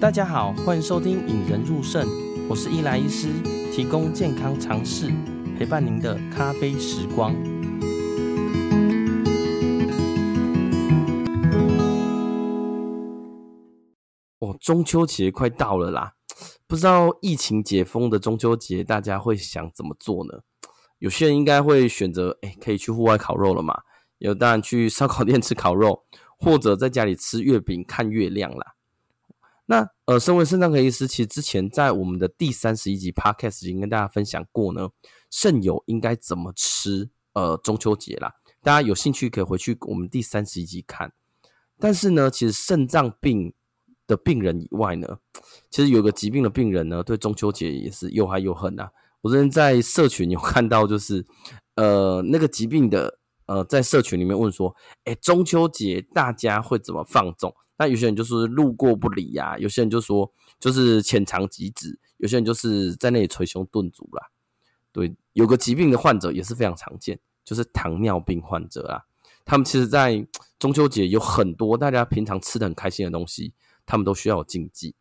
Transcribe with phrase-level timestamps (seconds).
[0.00, 2.06] 大家好，欢迎收听《引人入胜》，
[2.46, 3.28] 我是伊莱医师，
[3.72, 5.10] 提供健康常识，
[5.58, 7.34] 陪伴您的咖啡时光。
[14.40, 16.12] 哦，中秋节快到了啦，
[16.66, 20.40] 不知道疫情解封的中秋节，大家会想怎么做呢？
[20.98, 23.80] 有些人应该会选择，哎、可以去户外烤肉了嘛？
[24.18, 26.04] 有当然去烧烤店吃烤肉，
[26.38, 28.74] 或者在家里吃月饼看月亮啦。
[29.66, 34.90] 那呃，身为肾脏科医师，其实之前在我们的第三十一集 Podcast 已经跟大家分享过呢，
[35.30, 37.10] 肾友应该怎么吃？
[37.32, 41.12] 呃，中秋节啦，大家有兴趣可以回去我们第三十一集看。
[41.80, 43.52] 但是呢，其实肾脏病
[44.06, 45.18] 的病人以外呢，
[45.68, 48.88] 其实有个疾病的病人呢，对中秋节也是又爱又恨呐。
[49.20, 51.26] 我之前在社群有看到，就是
[51.74, 57.54] 呃那个疾病的呃在社群里面问说，哎，中秋节大家会怎么放纵？
[57.76, 64.30] 那有些人就是路过不理呀、啊，有些人就说就是浅尝即止，有些人就是在那里捶胸顿足啦。
[64.92, 69.02] 对，有个疾病的患者也是非常常见，就是糖尿病患者啊。
[69.44, 70.24] 他们其实，在
[70.58, 73.52] 中秋节有很多大家平常吃的很开心的东西，
[73.84, 74.94] 他们都需要禁忌。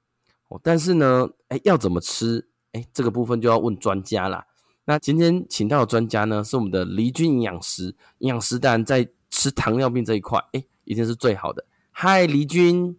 [0.49, 2.49] 哦，但是呢，哎，要怎么吃？
[2.71, 4.45] 哎，这个部分就要问专家啦。
[4.85, 7.95] 那今天请到的专家呢，是我们的黎君营养师。
[8.17, 11.65] 营养师当然在吃糖尿病这一块，哎，一定是最好的。
[11.91, 12.97] 嗨，黎君。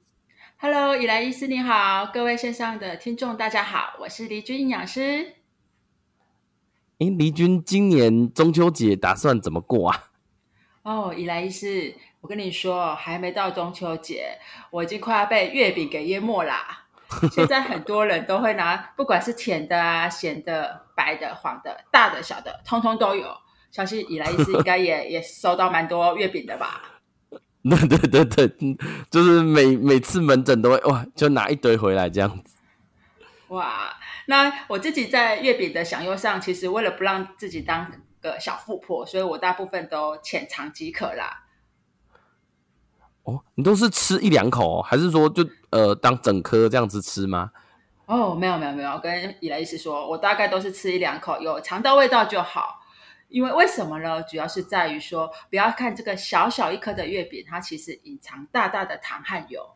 [0.57, 5.35] Hello，伊莱医师你好，各位线上的听众大家好，我是黎君营养师。
[7.01, 10.05] 哎，黎君今年中秋节打算怎么过啊？
[10.85, 14.39] 哦，伊莱医师，我跟你说，还没到中秋节，
[14.71, 16.84] 我已经快要被月饼给淹没啦。
[17.33, 23.37] 现在很多人都会拿，不管是甜的啊、咸的、白的、黄的、大的、小的，通通都有。
[23.71, 26.83] 相信以来医师应该也 也收到蛮多月饼的吧？
[27.69, 28.77] 对对对对，
[29.11, 32.55] 就是每每次门诊都会哇，就拿一堆回来这样子。
[33.49, 33.97] 哇，
[34.27, 37.91] 那我自己在月饼的享用上，其实为了不让自己当
[38.21, 41.45] 个小富婆，所以我大部分都浅尝即可啦。
[43.25, 45.43] 哦，你都是吃一两口，还是说就
[45.75, 47.51] 呃当整颗这样子吃吗？
[48.07, 52.81] 哦，没有没有没有，跟伊莱医师说，我大概都是吃一两口，有尝到味道就好。
[53.29, 54.23] 因为为什么呢？
[54.23, 59.69] 主要是在于说，不要看这个小小一颗的月饼，它其实隐藏大大的糖和油。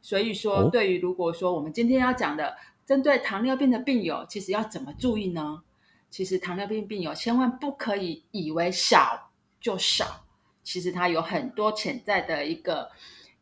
[0.00, 5.62] 所以说，对于如果说我们今天要讲的针对糖尿病的病友，其实要怎么注意呢？
[6.08, 9.30] 其实糖尿病病友千万不可以以为少
[9.60, 10.24] 就少。
[10.62, 12.90] 其实它有很多潜在的一个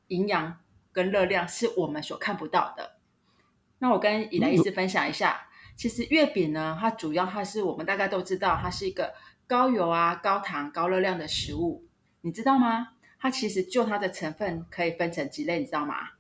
[0.09, 0.59] 营养
[0.92, 2.96] 跟热量是我们所看不到的。
[3.78, 9.14] 那我跟伊莱医师分享一下，其实月饼呢，它主要它是我们大概都知道，它是一个
[9.46, 11.84] 高油啊、高糖、高热量的食物，
[12.20, 12.88] 你知道吗？
[13.18, 16.10] 它其实就它的成分可以分成几类，你知道吗？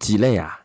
[0.00, 0.64] 几类啊？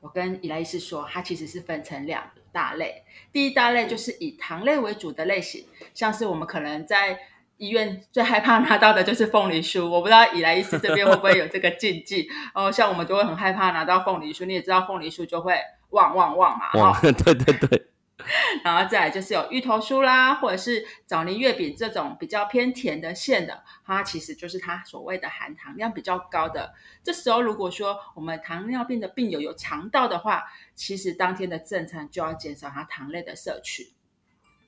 [0.00, 3.04] 我跟伊莱医师说，它其实是分成两大类。
[3.32, 7.18] 第一大类就是以糖类为主的类型，像是我们可能在
[7.58, 12.72] 医院最害怕拿到的就是凤梨酥，我不知道伊莱医师这边会不会有这个禁忌 哦。
[12.72, 15.54] 像我们就会很害怕拿到凤梨酥，你也知道凤梨酥就会
[15.90, 16.72] 旺旺旺嘛。
[16.80, 17.84] 哇， 对对对。
[18.64, 26.74] 然后再来就是有芋头酥啦，或者是枣泥月饼这种比较偏甜的馅的，它其实就是它所谓的含糖量比较高的。
[27.02, 30.42] 这时候如果说我们糖尿病的病友有肠道的话，
[30.74, 33.92] 其实当天的正餐就要减少它糖类的摄取。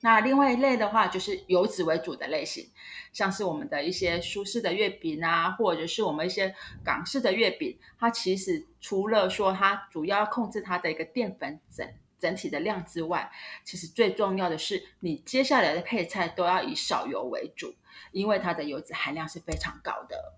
[0.03, 2.67] 那另外一类的话，就是油脂为主的类型，
[3.13, 11.87] 像是我们的一些苏式的月饼啊，或者是我们一些港式的月饼，它其实除了说它主要控制它的一个淀粉整
[12.19, 13.31] 整体的量之外，
[13.63, 17.75] 其实最重要的是，你接下来的配菜都要以少油为主，
[18.11, 20.33] 因为它的油脂含量是非常高的。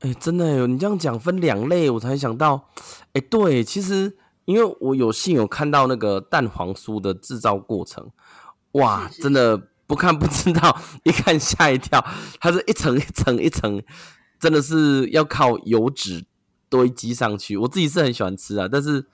[0.00, 2.68] 哎，真的有你这样讲分两类，我才想到，
[3.12, 4.18] 哎，对，其实。
[4.48, 8.10] 因为我有幸有看到那个蛋黄酥的制造过程，
[8.72, 12.02] 哇，真的不看不知道，一看吓一跳，
[12.40, 13.82] 它是一层一层一层，
[14.40, 16.24] 真的是要靠油脂
[16.70, 17.58] 堆积上去。
[17.58, 19.04] 我自己是很喜欢吃啊，但是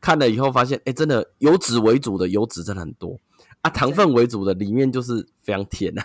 [0.00, 3.20] 看了以后发现，哎，真的油脂为主的油脂真的很多
[3.60, 6.02] 啊，糖分为主的里面就是非常甜啊。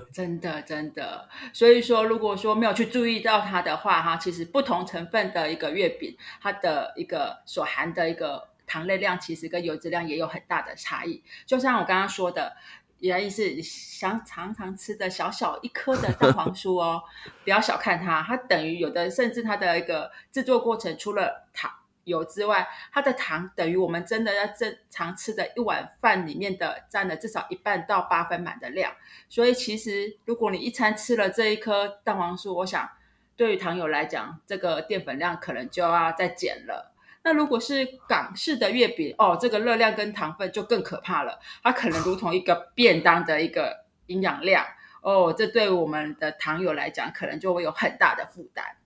[0.12, 11.22] 真的，真的，所以说，如果说没有去注意到它的话，哈，其实不同成分的一个月饼，它的一个所含的一个糖类量，其实跟油脂量也有很大的差异。
[11.46, 12.56] 就像我刚刚说的，
[13.00, 17.02] 原因是想常常吃的小小一颗的蛋黄酥哦，
[17.44, 21.70] 不要小看它，它等于有的甚至它的一个制作过程，除了糖
[22.04, 28.92] 油之外，它的糖等于我们真的要正常吃的一碗饭里面的占了至少一半到八分满的量。
[29.28, 32.88] 所以其实如果你一餐吃了这一颗蛋黄酥，我想
[33.36, 36.92] 对于糖友来讲，这个淀粉量可能就要再减了。
[37.22, 44.66] 那如果是港式的月饼哦，这个热量跟糖分就更可怕了，它可能如同一个便当的一个营养量
[45.00, 48.76] 哦，这对我们的糖友来讲，可能就会有很大的负担。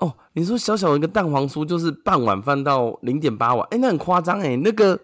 [0.00, 4.98] 哦，你说小小一个蛋黄酥就是半碗饭到零点八碗，哎，那很夸张哎，那个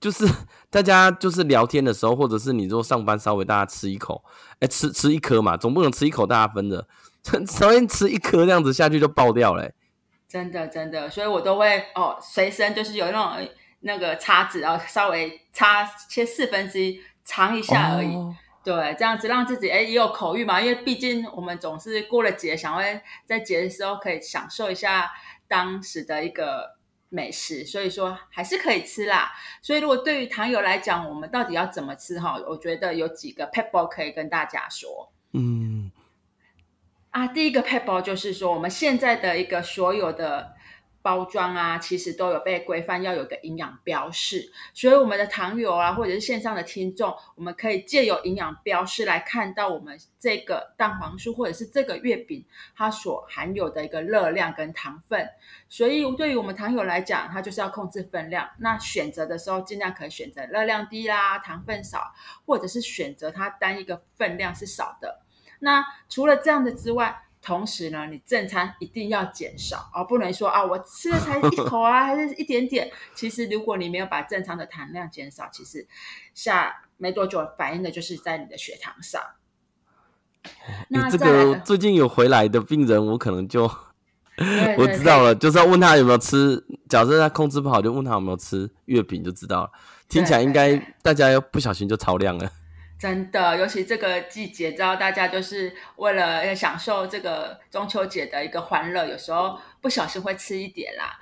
[0.00, 0.26] 就是
[0.70, 4.22] 大家就是聊天的时候，或者是你说上班稍微大家吃一口，
[4.60, 6.86] 哎，吃吃一颗嘛，总不能吃一口大家分的，
[7.46, 9.70] 稍微吃一颗这样子下去就爆掉了。
[10.28, 13.48] 真的真的，所以我都会哦，随身就是有那种
[13.80, 18.14] 那个叉子，然后稍微叉切四分之一，尝一下而已。
[18.14, 18.34] 哦、
[18.64, 25.10] 对，这样子让自己哎也有口欲嘛，因为毕竟我们总是过了节，想会在节的时候可以享受一下
[25.48, 26.76] 当时的一个
[27.08, 29.32] 美食，所以说还是可以吃啦。
[29.60, 32.40] 所以如果对于糖友来讲，我们到底要怎么吃哈？
[32.48, 35.12] 我觉得有几个撇步可以跟大家说。
[35.32, 35.90] 嗯。
[37.10, 40.54] 啊，第一个撇步就是说，我们现在的一个所有的
[41.02, 52.44] 包装啊，其实都有被规范要有个营养标示，所以我们的糖友啊，或者是线上的听众，我们可以借由营养标示来看到我们这个蛋黄酥或者是这个月饼
[52.76, 55.28] 它所含有的一个热量跟糖分。
[55.68, 58.48] 所以对于我们糖友来讲，它就是要控制分量。
[58.58, 62.12] 那选择的时候，尽量可以选择热量低啦、糖分少，
[62.46, 65.20] 或者是选择它单一个分量是少的。
[65.58, 72.88] 那除了这样的之外，同时呢，你正餐一定要减少哦，不能说啊，我吃了才一口啊， 还是一点点。
[73.14, 75.86] 其实如果你没有把正常的糖量减少，其实
[76.34, 79.20] 下没多久反映的就是在你的血糖上。
[80.88, 83.64] 那这个最近有回来的病人，我可能就
[84.78, 86.64] 我知道了，就是要问他有没有吃。
[86.88, 89.70] 假设他控制不好，就问他有没有吃月饼，就知道了。
[90.08, 92.50] 听起来应该大家要不小心就超量了。
[93.02, 101.18] 真的，尤其这个季节，知道大家就是为了要享受这个中秋节的一个欢乐，有时候不小心会吃一点啦，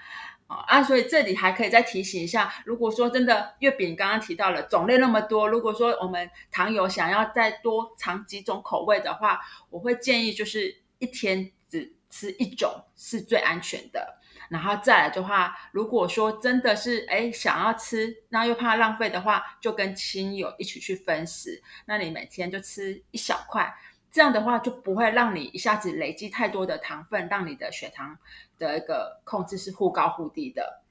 [0.46, 9.40] 啊，所以这里还可以再提醒一下，如果说真的月饼刚刚提到了种类那么多，如果说我们糖友想要再多尝几种口味的话，
[9.70, 14.19] 我会建议就是一天只吃一种是最安全的。
[14.48, 21.62] 然后再来的话，如果说真的是哎想要吃，那又怕浪费的话，就跟亲友一起去分食。
[21.86, 23.72] 那你每天就吃一小块，
[24.10, 28.16] 这样的话就不会让你一下子累积太多的糖分，让你的血糖
[28.58, 30.82] 的一个控制是忽高忽低的。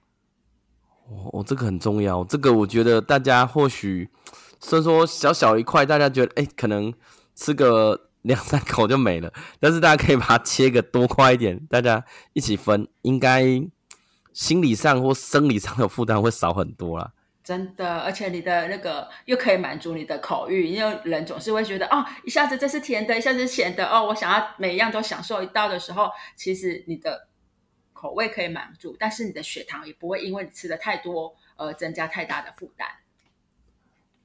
[1.32, 2.24] 哦，这个很重要。
[2.24, 4.10] 这个我觉得大家或许
[4.60, 6.94] 虽然说小小一块，大家觉得哎可能
[7.36, 8.09] 吃个。
[8.24, 13.44] 两三口就没了，但是大家可以把它切个多块一点，大家一起分，应该
[14.34, 17.14] 心理上或生理上的负担会少很多啦。
[17.42, 27.28] 真的，而且你的那个又可以满足你的口欲，因为人总是会觉得哦，一下子这是甜的，一下子咸的哦，我想要每一样都享受一道的时候，其实你的
[27.92, 32.88] 口味可以满足，但是你的血糖也不会因为你吃的太多而增加太大的负担。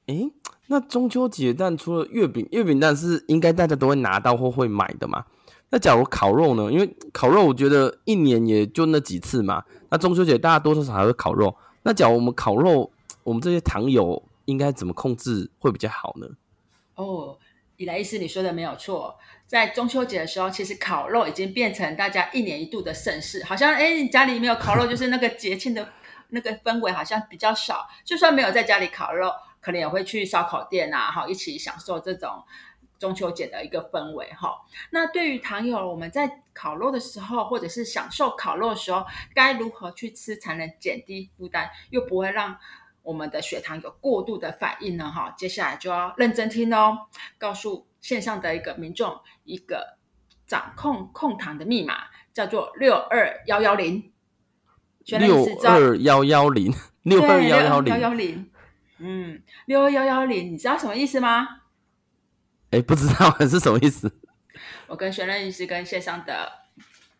[0.07, 0.31] 诶
[0.67, 5.25] 那中秋节蛋除了月饼，月饼蛋是应该大家都会拿到或会买的嘛？
[5.69, 6.71] 那假如烤肉呢？
[6.71, 9.63] 因为烤肉我觉得一年也就那几次嘛。
[9.89, 11.55] 那中秋节大家多多少少还会烤肉。
[11.83, 12.91] 那假如我们烤肉，
[13.23, 16.27] 我们这些糖友应该怎么控制会比较好呢？
[16.95, 17.37] 哦，
[17.77, 19.15] 伊莱医师你说的没有错，
[19.45, 23.43] 在中秋节的时候，其实烤肉已经变成大家一年一度的盛事。
[23.43, 25.87] 好像哎，你家里没有烤肉，就是那个节庆的
[26.29, 27.87] 那个氛围好像比较少。
[28.03, 29.31] 就算没有在家里烤肉。
[29.65, 32.43] 可能也会去烧烤店啊，哈，一起享受这种
[32.99, 34.61] 中秋节的一个氛围，哈。
[34.91, 39.03] 那对于糖友，我们在烤肉的时候，或者是享受烤肉的时候，
[39.33, 42.55] 该如何去吃才能减低负担，又不会让
[43.01, 45.11] 我们的血糖有过度的反应呢？
[45.11, 47.07] 哈，接下来就要认真听哦，
[47.39, 49.97] 告诉线上的一个民众一个
[50.45, 52.03] 掌控控糖的密码，
[52.35, 54.11] 叫做六二幺幺零。
[55.07, 58.51] 六二幺幺零，六二幺幺零，幺幺零。
[58.97, 61.61] 嗯，六二幺幺零，你知道什么意思吗？
[62.71, 64.11] 哎，不知道是什么意思。
[64.87, 66.51] 我跟玄任医师跟线上的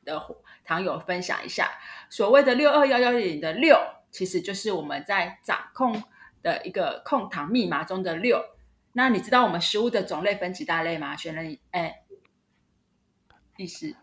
[0.03, 0.21] 的
[0.63, 1.69] 糖友分享一下，
[2.09, 3.77] 所谓的六二幺幺零的六，
[4.09, 6.01] 其实就是我们在掌控
[6.41, 8.41] 的一个控糖密码中的六。
[8.93, 11.15] 那你知道我们食物的种类分几大类吗？
[11.17, 12.03] 玄任，哎，
[13.57, 13.95] 医师。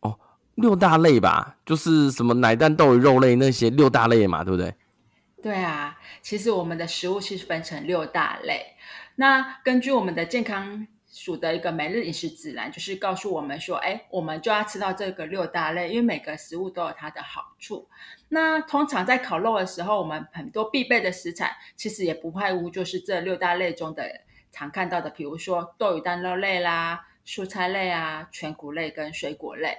[0.00, 0.18] 哦，
[0.54, 4.74] 六大类吧，就是什么奶蛋豆鱼肉类那些六大类嘛，对不对？
[5.42, 8.76] 对啊，其实我们的食物其实分成六大类。
[9.16, 17.88] 那根据我们的健康署的一个每日饮食指南，就是告诉我们说，哎，我们就要吃到这个六大类，因为每个食物都有它的好处。
[18.28, 24.22] 那通常在烤肉的时候，我们很多必备的食材，其实也不外乎就是这六大类中的
[24.52, 29.76] 常看到的，比如说豆鱼蛋肉类啦、蔬菜类啊、全谷类跟水果类。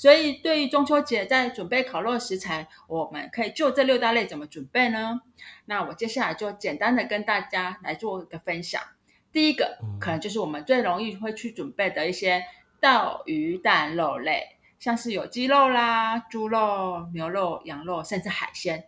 [0.00, 5.20] 所以，对于中秋节在准备烤肉食材，我们可以就这六大类怎么准备呢？
[5.66, 8.80] 那我接下来就简单的跟大家来做一个分享。
[9.30, 12.42] 第一个，可能就是我们最容易会去准备的一些
[12.80, 18.84] 豆鱼蛋肉类，像是有鸡肉啦、猪肉、牛肉、羊肉，甚至海鲜。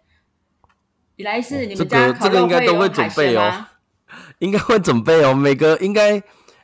[1.16, 3.68] 李来是你们家烤肉会有海鲜吗？
[4.40, 6.22] 应该会准备哦，每个应该，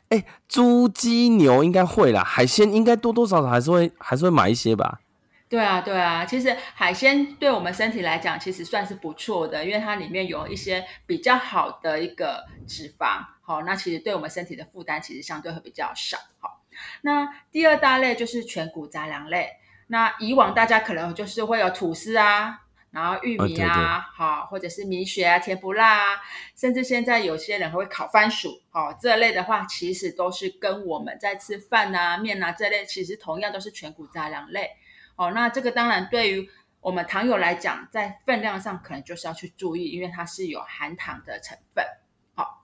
[0.09, 4.99] 哎，猪、鸡、牛应该会啦，海鲜应该多多少少还是会还是会买一些吧。
[5.47, 16.19] 对啊，对啊，其实海鲜对我们身体来讲，其实算是不错的，因为它里面有一些比较好的一个脂肪，好，那其实对我们身体的负担其实相对会比较少。
[16.39, 16.61] 好，
[17.01, 19.49] 那第二大类就是全谷杂粮类，
[19.87, 22.61] 那以往大家可能就是会有吐司啊，
[22.91, 26.21] 然后玉米啊，好、啊，或者是米雪啊、甜不辣啊，
[26.55, 34.71] 甚至现在有些人还会烤番薯，好，这类的话其实都是跟我们在吃饭啊、面啊这类，其实同样都是全谷杂粮类。
[35.15, 36.49] 哦，那这个当然对于
[36.81, 41.85] 我们糖友来讲，在分量上可能就是要去注意，因为它是有含糖的成分。
[42.33, 42.63] 好，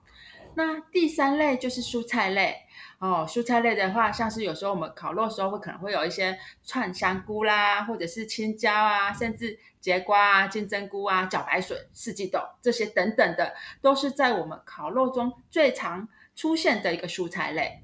[0.54, 2.65] 那第三类就是蔬菜类。
[2.98, 17.82] 哦，蔬菜类的话，像是有时候我们烤肉的时候会可能会有一些串香菇啦，或者是青椒啊，甚至节瓜啊、金针菇啊、茭白笋、四季豆这些等等的，都是在我们烤肉中最常出现的一个蔬菜类。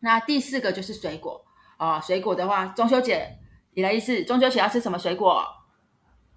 [0.00, 1.44] 那第四个就是水果。
[1.78, 3.38] 哦，水果的话，中秋节。
[3.74, 5.44] 你的意思，中秋节要吃什么水果？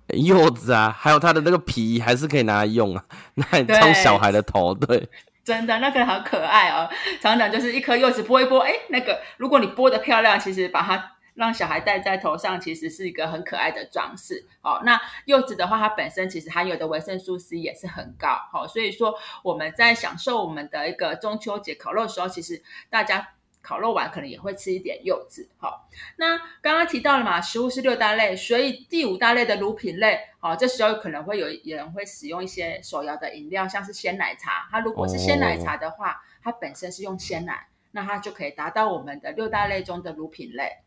[0.07, 4.73] 柚子啊，还有它的那个皮还是可以拿来用啊，拿来装小孩的头。
[4.73, 5.09] 对，
[5.45, 6.89] 真的那个好可爱哦。
[7.21, 14.45] 常常就是一颗柚子剥一剥，哎，那个如果你剥的漂亮，其实把它让小孩戴在头上，其实是一个很可爱的装饰。
[14.61, 18.35] 哦，那柚子的话，它本身其实含有的维生素 C 也是很高。
[18.51, 23.29] 好，哦，所以说我们在享受我们的一个中秋节烤肉的时候，其实大家。
[23.65, 25.89] 烤肉完可能也会吃一点柚子，好。
[26.17, 34.67] 那刚刚提到了嘛，食物是六大类，所以第五大类的乳品类，好，这时候可能会有人会使用一些手摇的饮料，像是鲜奶茶。
[34.69, 40.77] 它如果是鲜奶茶的话，它本身是用鲜奶，那它就可以达到我们的六大类中的乳品类。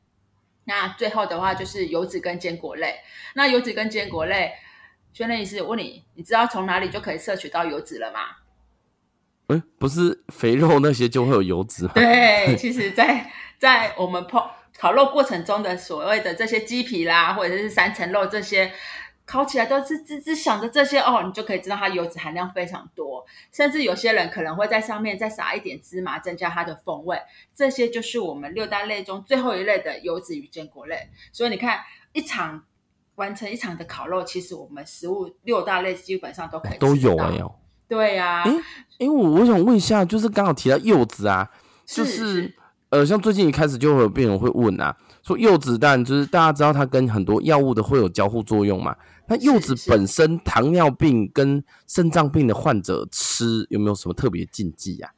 [0.63, 3.01] 那最后的话就是油脂跟坚果类。
[3.35, 4.53] 那油脂跟坚果类，
[5.13, 8.21] 轩任医师问你，你知道从哪里就可以摄取到油脂了吗？
[9.49, 11.93] 哎，不是肥肉那些就会有油脂吗？
[11.95, 14.47] 对，其实在，在在我们烹
[14.79, 18.71] 烤肉过程中的所谓的这些鸡皮啦，或者是三层肉这些，
[19.25, 23.27] 烤起来都是滋滋响的这些哦，你就可以知道它油脂含量非常多。
[23.51, 27.19] 甚至有些人可能会在上面再撒一点芝麻，增加它的风味。
[27.55, 31.09] 这些就是我们六大类中最后一类的油脂与坚果类。
[31.33, 31.81] 所以你看，
[32.13, 32.65] 一场
[33.17, 37.53] 完成一场的烤肉，其实我们食物六大类基本上都可以都有哎呦。
[37.89, 38.45] 对呀、
[38.99, 41.49] 因为我我想问一下，就是刚好提到柚子啊，
[41.87, 42.55] 就是，是
[42.91, 48.95] 呃，像最近一开始就会有病人会问啊，说柚子蛋就是大家知道它跟很多药物的会有交互作用嘛？
[49.27, 55.17] 那柚子本身糖尿病跟肾脏病的患者吃有没有什么特别禁忌呀、啊？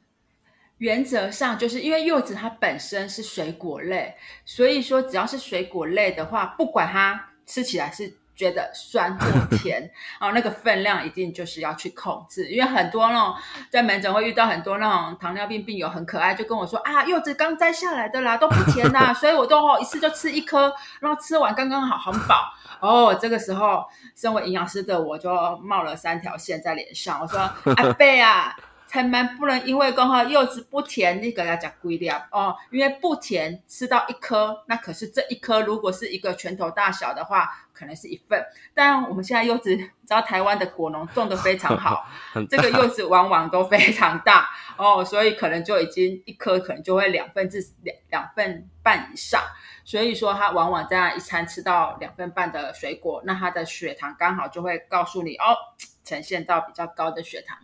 [0.77, 8.13] 原则上就是因为柚子它本身是水果类，所以说只要是水果类的话，不管它吃起来是。
[8.41, 9.79] 觉得酸或甜，
[10.19, 13.35] 然后那个分量一定就是要去控制，因为很多那种
[13.69, 22.51] 在门诊会遇到很多那种糖尿病病友很可爱，就跟我说啊，柚子刚摘下来的啦，都不甜呐， 所以我都哦一次就吃一颗，然后吃完刚刚好很饱。
[22.81, 27.39] 哦，这个时候身为营养师的我就冒了三条线在脸上，我说
[27.77, 28.55] 阿贝啊。
[28.91, 32.53] 千万不能因为刚好柚子不甜，那个要讲规律哦。
[32.71, 38.43] 因为不甜，吃到一颗，那可是这一颗如果是一个拳头大小的话，可能是一份。
[38.73, 42.05] 但我们现在柚子，知道台湾的果农种的非常好，
[42.51, 49.41] 这个柚子往往都非常大哦，所以可能就已经一颗可能就会两份至两两份半以上。
[49.85, 55.55] 所以说，它往往这样一餐吃到两份半的水果，那它的血糖刚好就会告诉你哦，
[56.03, 57.57] 呈现到比较高的血糖。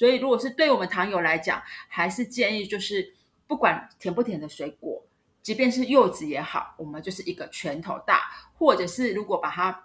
[0.00, 3.12] 所以，如果是对我们糖友来讲，还是建议就是
[3.46, 5.04] 不管甜不甜的水果，
[5.42, 8.22] 即便是柚子也好，我们就是一个拳头大，
[8.54, 9.78] 或者是如果把它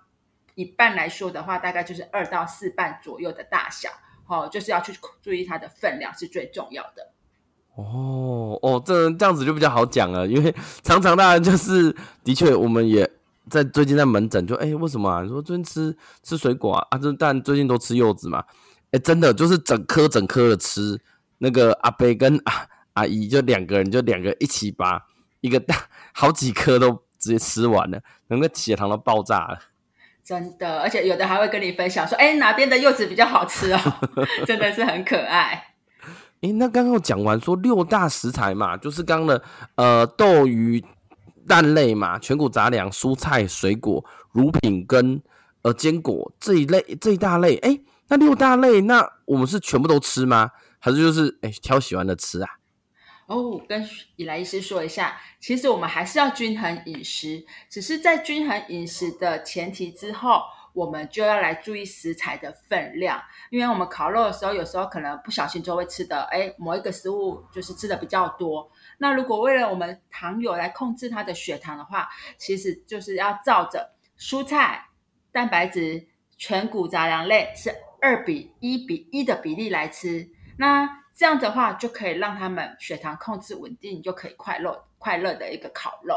[0.54, 3.90] 一半来说的话，大概就是二到四半左右的大小，
[4.28, 7.12] 哦，就是要去注意它的分量是最重要的。
[7.76, 11.94] 哦哦，这这样子就比较好讲了，因为 常常大家就是
[12.24, 13.06] 的确，我们也
[13.50, 15.22] 在最近在门诊就哎，为什么啊？
[15.24, 16.88] 你说最近吃吃水果啊？
[16.92, 18.46] 啊，这但最近都吃柚子嘛？
[18.96, 20.98] 哎，真的就是整颗整颗的吃，
[21.40, 25.06] 那个阿伯跟阿阿姨就两个人就两个一起把
[25.42, 25.76] 一个大
[26.16, 28.00] 好几颗都直接吃完了，
[28.30, 29.60] 整个血糖都爆炸了。
[30.24, 33.80] 真的，而且有的还会跟你分享说，哎，哪边的柚子比较好吃哦，
[34.48, 35.76] 真的是很可爱。
[36.42, 39.44] 哎，那刚刚讲完说六大食材嘛，就是刚刚的
[39.76, 40.82] 呃豆鱼
[41.46, 45.22] 蛋类嘛，全谷杂粮、蔬菜、水果、乳品跟
[45.64, 47.58] 呃坚果这一类这一大类。
[47.58, 50.52] 哎，那六大类，那我们是全部都吃吗？
[50.80, 52.50] 还是就是哎挑喜欢的吃啊？
[53.28, 60.42] 哦，跟以莱医师说一下，其实我们还是要均衡饮食，只是在均衡饮食的前提之后。
[60.76, 68.70] 我们就要来注意食材的分量，因为我们烤肉的时候，有时候可能不小心就会吃的，哎，某一个食物就是吃的比较多。
[68.98, 74.90] 那如果为了我们糖友来控制他的血糖的话，其实就是要照着蔬菜、
[75.32, 77.74] 蛋白质、全谷杂粮类是
[78.06, 80.30] 二比一比一的比例来吃。
[80.58, 86.16] 那这样的话就可以让他们血糖控制稳定，就可以快乐快乐的一个烤肉。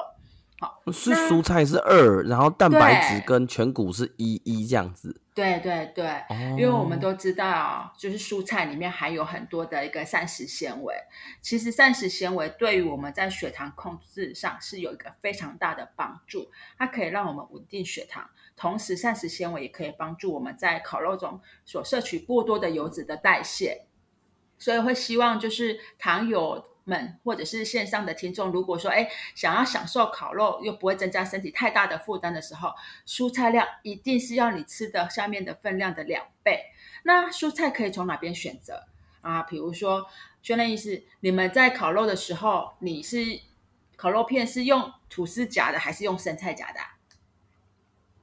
[0.61, 5.21] 好，是蔬菜是二，然后蛋白质跟全谷是一一这样子。
[5.33, 10.93] 对对对，哦、因为我们都知道，就是蔬菜里面含有很多的一个膳食纤维。
[11.41, 18.29] 其实膳食纤维对于我们在血糖控制上是有一个非常大的帮助，它可以让我们稳定血糖，
[18.59, 23.87] 同时膳食纤维也可以帮助我们在烤肉中所摄取过多的油脂的代谢。
[24.59, 32.75] 所以会希望就是糖友们或者是线上的听众，如果说哎想要享受烤肉又不会增加身体太大的负担的时候，
[33.07, 36.65] 蔬菜量一定是要你吃的下面的分量的两倍。
[37.05, 38.85] 那蔬菜可以从哪边选择
[39.21, 39.45] 啊？
[39.45, 40.07] 比如说，
[40.43, 43.19] 训练医师，你们在烤肉的时候，你是
[43.95, 46.81] 烤肉片是用吐司夹的还是用生菜夹的？
[46.81, 46.98] 啊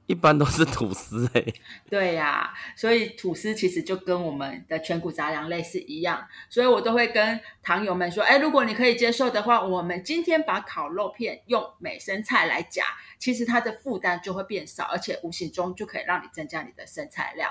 [0.06, 1.44] 一般都是吐司哎，
[1.90, 12.84] 对呀、所以吐司其实就跟我们的全谷杂粮类是一样，所以我都会跟糖友们说，哎，如果你可以接受的话，我们今天把烤肉片用美生菜来夹，
[13.18, 17.50] 其实它的负担就会变少，而且无形中就可以让你增加你的生菜量，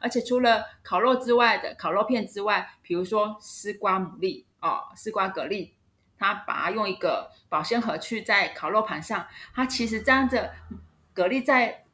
[0.00, 5.70] 而且除了烤肉之外的烤肉片之外，比如说丝瓜牡蛎哦，丝瓜蛤蜊，
[6.18, 10.50] 它把它用一个保鲜盒去在烤肉盘上，它其实这样子
[11.14, 11.84] 蛤蜊在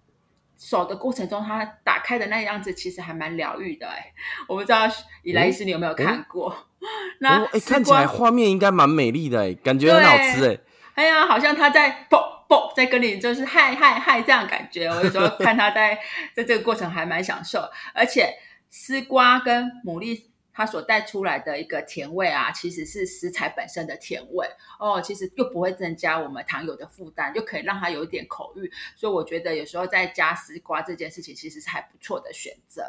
[0.58, 4.12] 手的过程中，它打开的那样子其实还蛮疗愈的哎，
[4.48, 4.86] 我不知道
[5.22, 6.52] 以来医师你有没有看过？
[6.80, 6.86] 嗯、
[7.20, 10.58] 那哦欸，看起来画面应该蛮美丽的哎，感觉很好吃哎。
[10.94, 15.98] 哎呀，好像他在啵啵在跟你就是嗨嗨嗨这样感觉，我有时候看他在
[16.34, 17.62] 在这个过程还蛮享受，
[17.94, 18.34] 而且
[18.68, 20.22] 丝瓜跟牡蛎。
[20.58, 24.44] 它所带出来的一个甜味啊，其实是食材本身的甜味
[24.80, 28.68] 哦，其实又不会增加我们糖友的负担，就可以让它有一点口欲。
[28.96, 32.82] 所以我觉得有时候在加丝瓜这件事情，其实是还不错的选择。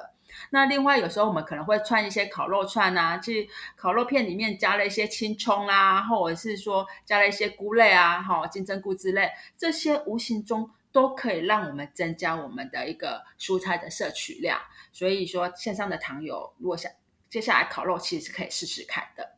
[0.49, 14.59] 那另外有时候我们可能会串一些烤肉串啊，去烤肉片里面加了一些青葱啊，或者是说加了一些菇类啊，哈，金针菇之类，这些无形中都可以让我们增加我们的一个蔬菜的摄取量。
[14.91, 16.91] 所以说线上的糖友如果想
[17.29, 19.35] 接下来烤肉其实是可以试试看的。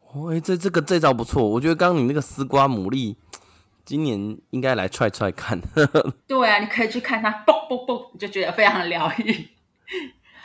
[0.00, 3.16] 哦，哎，这这个这招不错，我觉得刚刚你那个丝瓜牡蛎，
[3.84, 5.60] 今年应该来踹踹看。
[6.26, 9.48] 对啊，你可以去看它，嘣嘣嘣，你就觉得非常的疗愈。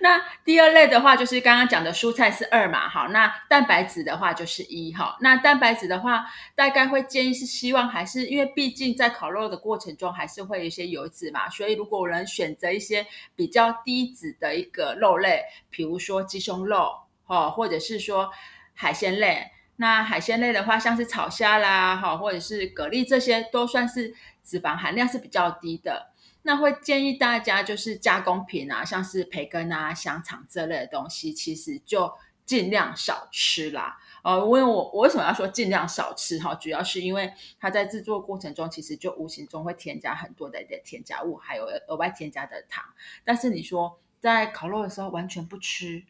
[0.00, 18.30] 那第二类的话，就是刚刚讲的蔬菜是二嘛，好，那蛋白质的话就是一，哈，那蛋白质的话，大概会建议是希望还是因为毕竟在烤肉的过程中还是会有一些油脂嘛，所以如果能选择一些比较低脂的一个肉类，比如说鸡胸肉，哈，或者是说
[18.74, 26.12] 海鲜类，那海鲜类的话，像是炒虾啦，哈，或者是蛤蜊这些，都算是脂肪含量是比较低的。
[26.46, 32.12] 那会建议大家就是加工品啊，像是培根啊、香肠这类的东西，其实就
[32.44, 33.98] 尽量少吃啦。
[34.22, 36.54] 呃，因为我我为什么要说尽量少吃哈？
[36.54, 42.84] 主要是因为它在制作过程中，其实就无形中会添加很多的添加物，还有额外添加的糖。
[43.24, 46.04] 但是你说在烤肉的时候完全不吃，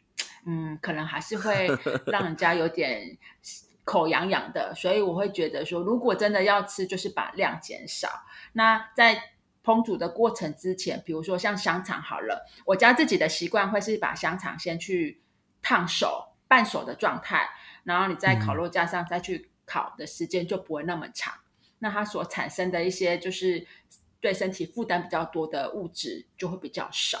[0.45, 1.67] 嗯，可能还是会
[2.05, 3.17] 让人家有点
[3.83, 4.73] 口痒痒的。
[4.75, 8.07] 所以我会觉得说，如果真的要吃，就是把量减少。
[8.53, 9.19] 那在
[9.67, 15.21] 烹煮的过程之前，比如说像香肠好了，我家自己的习惯会是把香肠先去
[15.61, 17.49] 烫熟，半熟的状态，
[17.83, 23.67] 然后你在烤肉架上再去烤的时间就不会那么长，嗯、那它所产生的一些就是
[24.21, 27.19] 对身体负担比较多的物质就会比较少。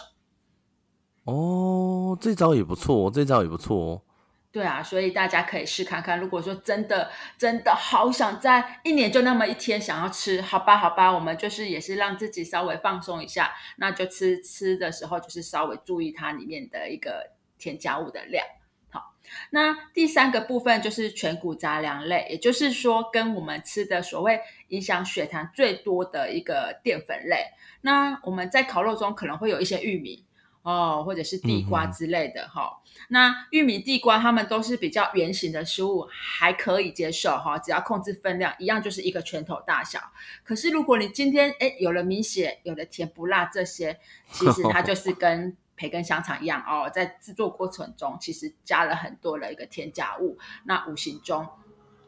[1.25, 4.01] 哦，这招也不错，这招也不错哦。
[4.57, 6.19] 对啊，所以大家可以试看看。
[6.19, 18.43] 如果说真的真的好想在一年就那么一天想要吃，好吧，好吧，我们就是也是让自己稍微放松一下，那就吃吃的时候就是稍微注意它里面的一个添加物的量。
[18.89, 19.13] 好，
[19.51, 24.39] 那第三个部分就是全谷杂粮类，也就是说跟我们吃的所谓
[24.69, 27.45] 影响血糖最多的一个淀粉类。
[27.81, 30.25] 那我们在烤肉中可能会有一些玉米
[30.69, 32.77] 哦，或者是地瓜之类的哈、嗯哦。
[33.07, 39.97] 那玉米、地瓜它们都是比较圆形的食物，还可以接受哈、哦，只要控制分量，一样就是一个拳头大小。
[40.43, 43.97] 可是如果你今天哎有了米血、有了甜不辣这些，
[44.33, 51.47] 其实它就是 跟培根香肠一样哦，在制作过程中其实加了很多的一个添加物，那无形中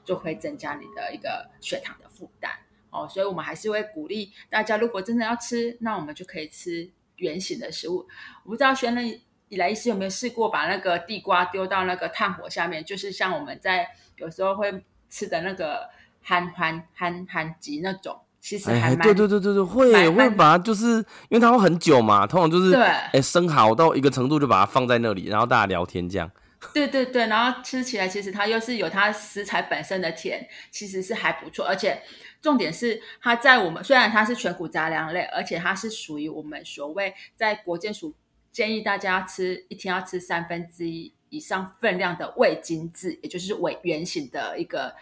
[0.03, 2.51] 就会增加你的一个血糖的负担
[2.89, 6.89] 哦，所以我们还是会鼓励大家，如果真的要吃，那我们就可以吃
[7.19, 8.05] 原形的食物。
[8.43, 15.89] 我不知道轩任以来医师有没有试过把那个地瓜丢到那个炭火下面，就是像我们在有时候会吃的那个
[16.21, 18.19] 憨憨憨憨鸡那种。
[18.41, 20.95] 其实还蛮、欸、对对对对对，会会把它就是
[21.27, 26.31] 因为它会很久嘛，通常就是对，生蚝到一个程度就把它放在那里，然后大家聊天这样。
[26.73, 31.65] 对对对，然后吃起来其实它又是有它食材本身的甜，其实是还不错。
[31.65, 32.01] 而且
[32.41, 38.13] 重点是它在我们虽然它是全谷杂粮类，而且它是属于我们所谓在国健署
[38.51, 44.95] 建议大家吃一天要吃三分之一以上分量的未精制，也就是为圆形的一个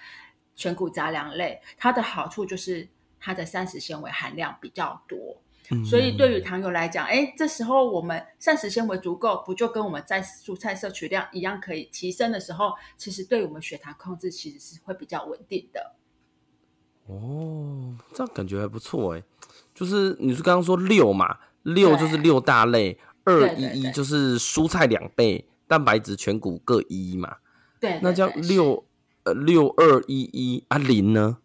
[0.56, 2.88] 全谷杂粮类，它的好处就是。
[3.19, 15.95] 它的膳食纤维含量比较多，嗯、所以对于糖友来讲，哎，这时候我们膳食纤维足够，不就跟我们在蔬菜摄取量一样可以提升的时候，其实对我们血糖控制其实是会比较稳定的。
[17.07, 19.23] 哦，这样感觉还不错哎，
[19.73, 27.37] 就是你是刚刚说六嘛，六就是六大类，二一一就是蔬菜两倍，蛋白质全谷各一嘛，
[27.79, 28.85] 对，对，对，那这样六
[29.23, 31.37] 呃六二一一啊零呢？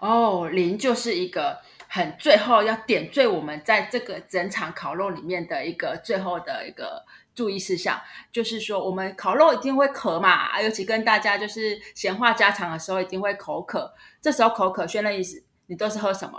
[0.00, 1.58] 哦，零就是一个
[1.96, 7.02] 很最后要点缀我们在这个整场烤肉里面的一个最后的一个
[7.34, 7.98] 注意事项，
[8.30, 16.38] 就是说我们烤肉一定会渴嘛，尤其跟大家就是闲话家常的时候一定会口渴，这时候口渴，轩任医师，你都是喝什么？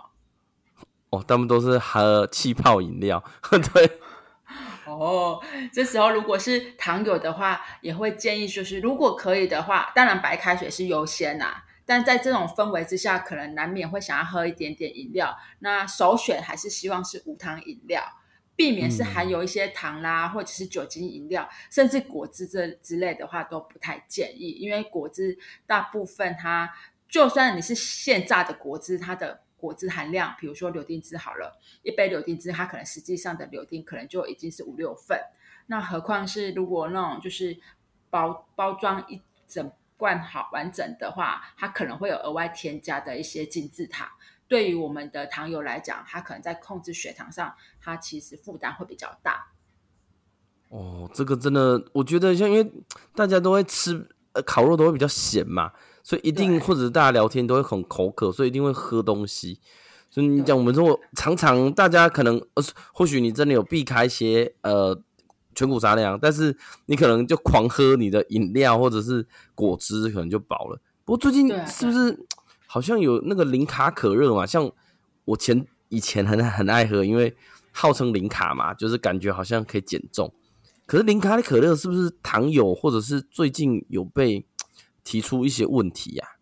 [1.09, 3.23] 哦，他们都是喝气泡饮料，
[3.73, 3.99] 对。
[4.85, 5.41] 哦，
[5.73, 15.37] 这时候如果是糖友的话，也会建议就是如果可以的话，当然白开水是优先呐、但在这种氛围之下，可能难免会想要喝一点点饮料。
[15.59, 18.03] 那首选还是希望是无糖饮料，
[18.57, 24.49] 避免是含有一些糖啦，嗯、或者是酒精饮料，甚至果汁这之类的话都不太建议。
[24.59, 26.69] 因为果汁大部分它，
[27.07, 35.17] 就算你是现榨的果汁，它的果汁含量，比如说柳丁汁好了，一杯柳丁汁它可能实际上的柳丁可能就已经是五六份。
[35.67, 37.57] 那何况是如果那种就是
[38.09, 39.71] 包包装一整。
[39.97, 44.13] 灌好完整的话，它可能会有额外添加的一些金字塔。
[44.47, 49.47] 对于我们的糖友来讲，它可能在控制血糖上，它其实负担会比较大。
[50.69, 52.71] 哦，这个真的，我觉得像因为
[53.15, 59.59] 大家都会吃呃烤肉都会比较咸嘛，所以一定或者是大家聊天都会很口渴，所以一定会喝东西。
[60.09, 65.01] 所以你讲我们如果常常大家可能呃或许你真的有避开一些呃。
[65.57, 70.79] 全谷杂粮，但是你可能就狂喝你的饮料或者是果汁，可能就饱了。
[71.03, 72.15] 不过最近是不是
[72.67, 74.45] 好像有那个零卡可乐嘛？
[74.45, 74.71] 像
[75.25, 77.35] 我前以前很很爱喝，因为
[77.71, 80.31] 号称零卡嘛，就是感觉好像可以减重。
[80.85, 84.45] 可是零卡的可乐是不是糖友或者是最近有被
[85.03, 86.36] 提出一些问题呀、啊？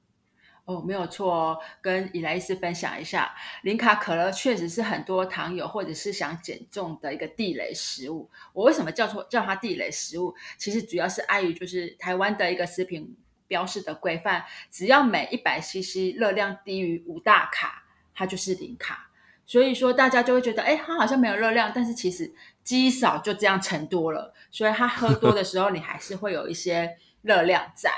[0.65, 8.29] 哦，没有错哦，跟以来医师分享一下，零卡可乐确实是很多糖友或者是想减重的一个地雷食物。
[8.51, 10.33] 我为什么叫做叫它地雷食物？
[10.57, 13.15] 其实主要是碍于就是台湾的一个食品
[13.47, 17.83] 标示的规范，只要每一百 CC 热量低于五大卡，
[18.15, 19.11] 它就是零卡。
[19.45, 24.33] 所以说大家就会觉得，哎，它好像没有热量，但是其实积少就这样成多了。
[24.49, 27.91] 所以它喝多的时候，你还是会有一些热量在。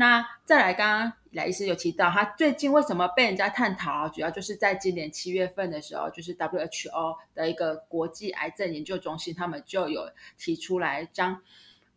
[0.00, 4.08] 那再来，刚刚来医师有提到，他最近为什么被人家探讨？
[4.08, 11.42] 主要就是在今年七月份的时候，就是 WHO 的一个国际癌症研究中心，他们就有提出来将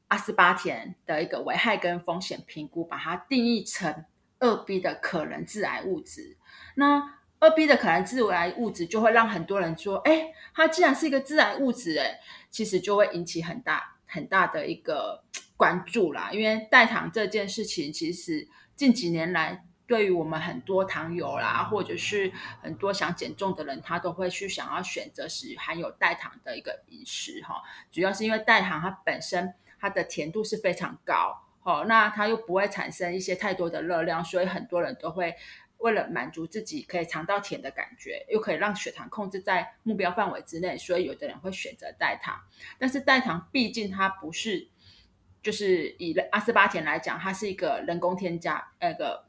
[0.09, 4.03] 阿斯巴甜的一个危害跟风险评估，把它定义成
[4.39, 6.35] 二 B 的可能致癌物质。
[6.75, 15.23] 那二 B 的可能致癌物质就会让很多人说，哎，它既然是一个致癌物质，哎，其实就会引起很大很大的一个。
[15.55, 27.61] 关注啦，因为代糖这件事情，其实近几年来，对于我们很多糖友啦，或者是很多想减重的人，他都会去想要选择是含有代糖的一个饮食哈。
[27.91, 35.35] 主要是因为代糖它本身它的甜度是非常高，哦，那它又不会产生一些太多的热量，所以很多人都会
[35.77, 42.41] 为了满足自己可以尝到甜的感觉，又可以让血糖控制在目标范围之内，所以有的人会选择代糖。
[42.79, 44.67] 但是代糖毕竟它不是。
[45.43, 49.25] 就是以阿斯巴甜来讲，它是一个人工添加那个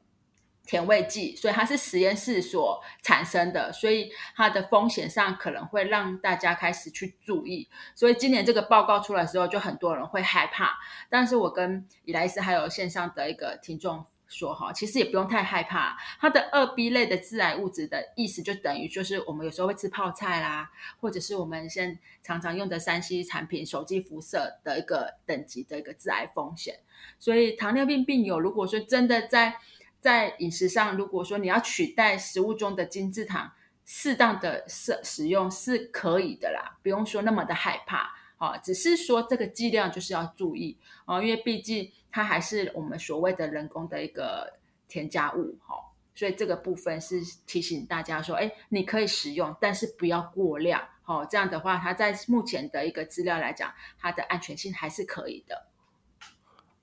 [0.64, 7.68] 甜味剂，所以它是实验室所产生的，所以它的风险上可能会让大家开始去注意。
[7.94, 10.78] 所以今年这个报告出来的时候，就很多人会害怕。
[11.10, 14.06] 但是我跟伊莱斯还有线上的一个听众。
[14.26, 15.96] 说哈，其实也不用太害怕。
[16.18, 26.80] 它的二 B 类的致癌物质的意思，就等于就是我们有时候会吃泡菜啦，或者是我们现常常用的三 C 产品、手机辐射的一个等级的一个致癌风险。
[27.18, 29.56] 所以糖尿病病友，如果说真的在
[30.00, 33.52] 在饮食上，如果说你要取代食物中的精制糖，
[33.84, 38.14] 适当的使使用是可以的啦，不用说那么的害怕。
[38.36, 44.52] 啊，只是说这个剂量就是要注意啊，因为毕竟它还是我们所谓的人工的一个
[44.86, 45.74] 添加物哈，
[46.14, 55.66] 所以这个部分是提醒大家说，哎，你可以使用，但是不要过量，哦，这样的话，它在目前的一个资料来讲，它的安全性还是可以的。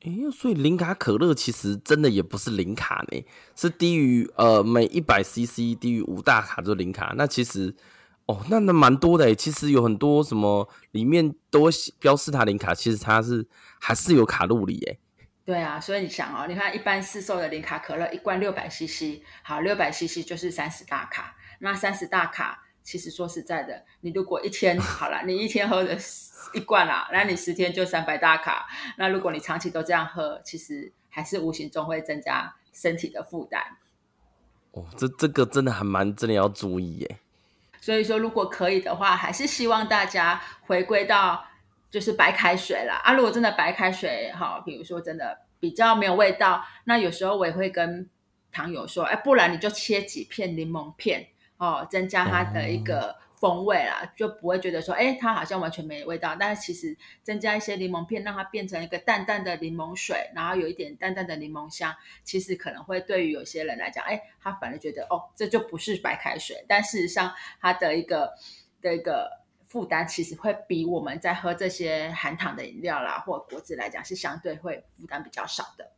[0.01, 7.73] 哎，所以零卡可乐其实真的也不是零卡呢，是低于呃每一百 CC 低于五大卡就零卡，那其实。
[8.27, 11.67] 哦，那那蛮多的诶，其实有很多什么里面都
[11.99, 13.45] 标示它零卡，其实它是
[13.79, 14.97] 还是有卡路里哎。
[15.51, 21.35] 对啊，所以你想哦，你看一般市售的零卡可乐一罐六百 CC，好，六百 CC 就是三十大卡。
[21.59, 25.97] 那三十大卡，其实说实在的，你如果一天好了，你一天喝的
[26.53, 28.65] 一罐啦，那你十天就三百大卡。
[28.97, 33.61] 那如果你长期都这样喝，其实还是无形中会增加身体的负担。
[34.71, 37.17] 哦，这这个真的还蛮真的要注意耶。
[37.81, 41.45] 所以说，如果可以的话，还是希望大家回归到
[41.91, 42.95] 就是白开水啦。
[43.03, 43.13] 啊。
[43.13, 48.09] 如果真的白开水哈，比如说真的比较没有味道，那有时候我也会跟
[48.51, 51.27] 糖友说，哎，不然你就切几片柠檬片
[51.57, 53.21] 哦，增加它的一个。
[53.41, 56.37] 风味啦，就不会觉得说，哎，它好像完全没味道。
[56.39, 61.91] 但是其实增加一些柠檬片，让它变成一个淡淡的柠檬水，然后有一点淡淡的柠檬香，
[62.23, 66.63] 其实可能会对于有些人来讲，哎，他反而觉得，哦，这就不是白开水。
[66.67, 68.31] 但事实上，它的一个
[68.79, 69.40] 的一个
[69.71, 75.91] 负担，其实会比我们在喝这些含糖的饮料啦，或果汁来讲，是相对会负担比较少的。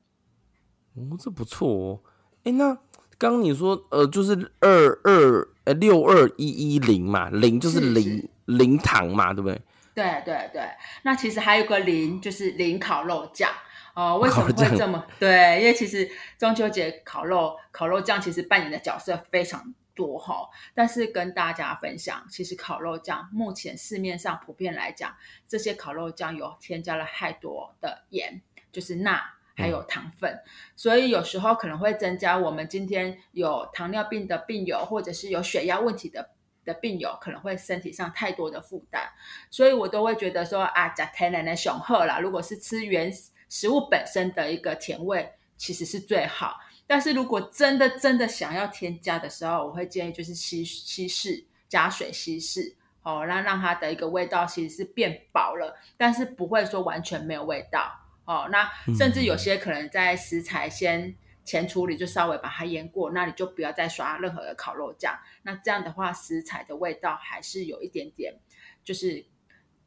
[0.96, 2.00] 哦，这不错哦。
[2.44, 2.78] 哎，那。
[3.16, 9.62] 刚你说呃，就是二二呃六二一一零嘛，零就是零零糖嘛，对不对？
[9.94, 10.62] 对对对。
[11.04, 13.50] 那其实还有个零，就是零烤肉酱
[13.94, 14.18] 哦。
[14.18, 15.06] 为什么会这么？
[15.20, 20.50] 对，因为其实中秋节烤肉烤肉酱其实扮演的角色非常多哈、哦。
[20.74, 25.16] 但是跟大家分享，其实烤肉酱目前市面上普遍来讲，
[25.48, 29.22] 这些烤肉酱有添加了太多的盐，就是钠。
[29.56, 30.42] 还有糖分，
[30.76, 36.32] 所以有时候可能会增加我们今天有糖尿病的病友，或者是有血压问题的
[36.66, 39.12] 的病友，可能会身体上太多的负担，
[39.52, 43.14] 所以我都会觉得说啊，加天然的雄厚啦，如果是吃原
[43.48, 46.60] 食物本身的一个甜味，其实是最好。
[46.94, 57.92] 但是如果真的真的想要添加的时候，我会建议就是稀稀释，加水稀释，哦，让让它的一个味道其实是变薄了，但是不会说完全没有味道。
[58.26, 65.18] 哦，那甚至有些可能在食材先前处理，就稍微把它腌过，那你就不要再刷任何的烤肉酱。
[65.42, 68.36] 那这样的话，食材的味道还是有一点点，
[68.84, 69.26] 就是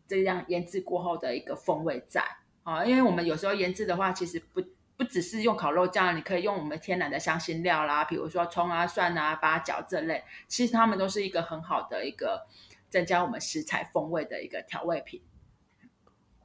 [0.08, 2.24] 这样腌制过后的一个风味在
[2.64, 2.84] 哦。
[2.84, 4.60] 因为我们有时候腌制的话，其实不
[4.96, 12.46] 不只是用烤肉酱，你可以用我们天然的香辛料啦，比如说葱啊、蒜啊、八角这类，其实它们都是一个很好的一个
[12.88, 15.20] 增加我们食材风味的一个调味品。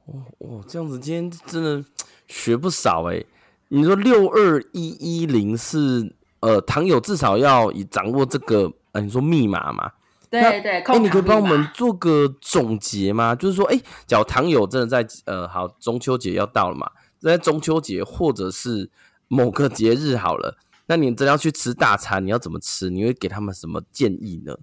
[0.04, 1.84] 哦哦，这样子今天真的
[2.26, 3.24] 学不少哎！
[3.68, 9.92] 你说六二一一零是呃，糖友至少要以掌握这个呃，你说密码嘛？
[10.28, 13.34] 对对，哎，你可以帮我们做个总结吗？
[13.34, 16.90] 就是说，哎，假如糖友真的在呃，好，中秋节要到了嘛，
[17.22, 18.90] 在中秋节或者是
[19.28, 22.90] 某个节日好了，那你真要去吃大餐，你要怎么吃？
[22.90, 24.58] 你会给他们什么建议呢？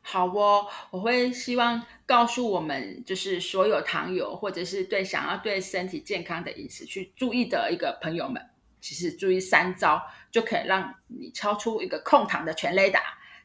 [0.00, 8.40] 好哦，我会希望告诉我们，就是所有糖友或者是对想要对身体健康的饮食去注意的一个朋友们，
[8.80, 13.00] 其实注意三招就可以让你超出一个控糖的全雷达。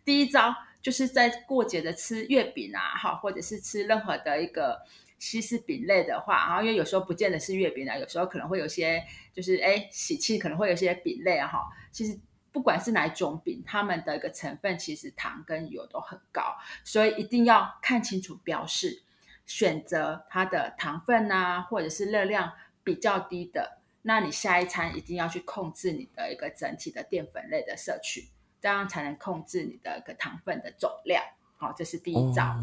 [0.05, 4.77] 第一招就是在过节的吃月饼啊，哈，或者是吃任何的一个
[5.21, 12.19] 西式饼类的话，啊，因为有时候不见得是月饼啊，有时候可能会有些就是哎喜庆可能会有些饼类啊，哈，其实。
[12.53, 19.03] 不管是哪一种饼，它们的一个成分其实糖跟油都很高，所以一定要看清楚标示，
[19.45, 22.51] 选择它的糖分啊，或者是热量
[22.83, 23.77] 比较低的。
[24.01, 28.27] 那你下一餐一定要去控制你的一个整体的淀粉类的摄取，
[28.59, 31.23] 这样才能控制你的一个糖分的总量。
[31.55, 32.53] 好，这是第一招。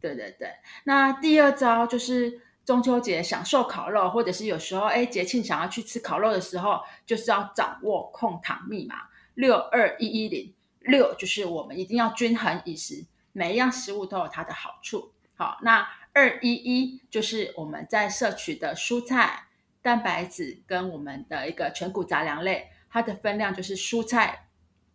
[0.00, 0.50] 对对对。
[0.84, 2.40] 那第二招就是。
[2.62, 15.10] 中秋节享受烤肉，或者是有时候哎节庆想要去吃烤肉的时候，就是要掌握控糖密码六二一一零六，就是我们一定要均衡饮食，每一样食物都有它的好处。
[15.34, 19.48] 好，那二一一就是我们在摄取的蔬菜、
[19.82, 24.46] 蛋白质跟我们的一个全谷杂粮类，它的分量就是蔬菜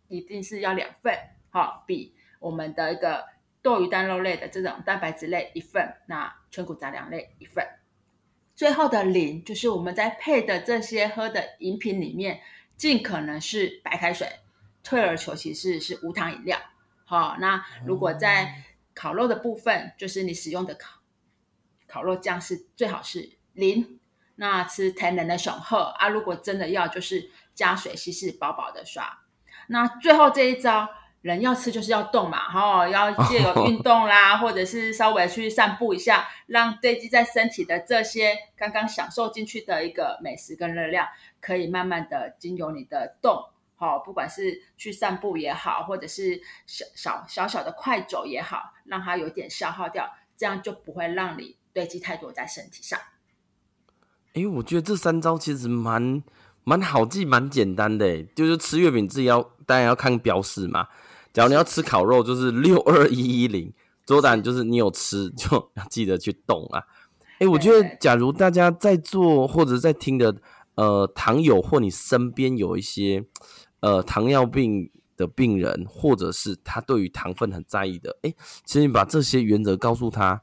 [0.08, 1.14] 一定是要两份，
[1.50, 3.35] 好，比我们的一个。
[3.66, 7.66] 豆鱼蛋肉类的这种蛋白质类一份，那全谷杂粮类一份，
[8.54, 12.40] 最后的零就是我们在配的这些喝的饮品里面，
[12.76, 14.28] 尽可能是白开水，
[14.84, 16.56] 退而求其次是无糖饮料。
[17.06, 18.62] 好，那如果在
[18.94, 21.00] 烤肉的部分，就是你使用的烤
[21.88, 23.98] 烤肉酱是最好是零，
[24.36, 29.24] 那吃天然的熊喝啊，如果真的要就是加水稀释薄薄的刷。
[29.66, 30.88] 那最后这一招。
[31.26, 41.08] 人要吃就是要动嘛，哈，要 借由运动啦，或者是稍微去散步一下，让堆积在身体的这些刚刚享受进去的一个美食跟热量，
[41.40, 52.96] 可以慢慢的经由你的动，好，不管是去散步也好，或者是小小小小的快走也好，让它有点消耗掉，这样就不会让你堆积太多在身体上。
[54.34, 56.22] 哎、欸，我觉得这三招其实蛮
[56.62, 60.86] 蛮好记，蛮简单的，就是吃月饼自己要当然要看标示嘛。
[61.36, 63.70] 假如你要吃烤肉，就是六二一一零。
[64.06, 66.80] 左胆就是你有吃，就要记得去动啊。
[67.34, 70.34] 哎、欸，我觉得，假如大家在做或者在听的，
[70.76, 73.22] 呃，糖友或你身边有一些
[73.80, 80.40] 呃糖尿病的病人，或者是他对于糖分很在意的，哎、欸，其实你把这些原则告诉他，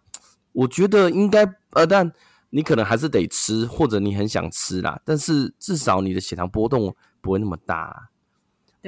[0.52, 2.14] 我觉得应该呃，但
[2.52, 8.10] 你可能还是得吃，或者你很想吃啦，但是至少你的血糖波动不会那么大啦。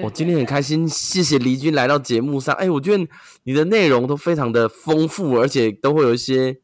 [0.04, 2.54] 我今天很开心，谢谢黎君来到节目上。
[2.56, 3.08] 哎，我觉得
[3.44, 6.58] 你的内容都非常的丰富，而且都会有一些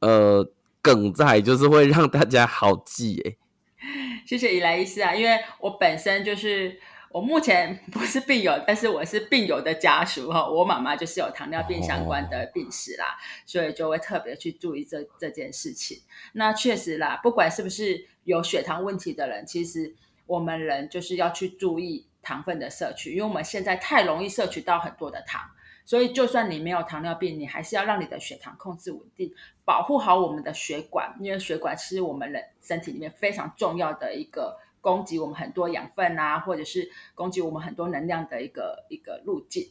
[0.00, 0.50] 呃
[0.80, 3.20] 梗在，就是会让大家好记。
[3.20, 3.36] 哎，
[4.26, 10.48] 谢谢伊莱医师啊，因为我本身就是我目前不是病友，但是我是病友的家属哈。
[10.48, 15.98] 我妈妈就是有糖尿病相关的病史啦，哦、所以就会特别去注意这这件事情。
[16.32, 22.06] 那确实啦，不管是不是有血糖问题的人，其实我们人就是要去注意。
[22.24, 25.42] 糖分的摄取，因为我们现在太容易摄取到很多的糖，
[25.84, 29.32] 所以就算你没有糖尿病，你还是要让你的血糖控制稳定，
[29.64, 39.68] 保护好我们的血管，因为血管是我们人身体里面非常重要的一个供给我们很多养分啊，或者是供给我们很多能量的一个一个路径。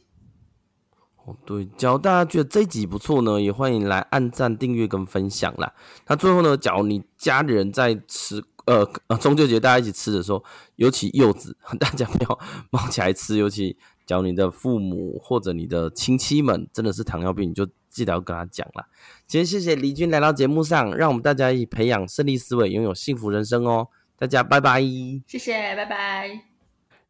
[1.44, 5.74] 对，假如大家觉得这一集不错呢，也欢迎来按赞、订阅跟分享啦。
[6.06, 8.44] 那最后呢，假如你家里人在吃。
[8.66, 10.42] 呃呃，中秋节大家一起吃的时候，
[10.76, 12.38] 尤其柚子， 大家不要
[12.70, 13.36] 冒起来吃。
[13.36, 18.86] 尤其假如你的父母或者你的亲戚们真的是糖尿病，你就记得要跟他讲啦。
[19.26, 23.88] 今天谢谢黎军来到节目上，让我们大家一起培养胜利思维，拥有幸福人生哦。
[24.16, 24.80] 大家拜拜，
[25.26, 26.44] 谢谢，拜拜。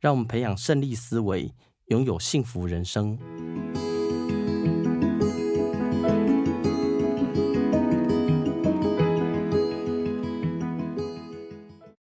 [0.00, 1.52] 让我们培养胜利思维，
[1.86, 3.18] 拥有幸福人生。